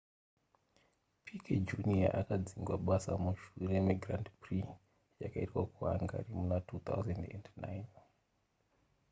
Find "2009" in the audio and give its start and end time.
6.57-7.85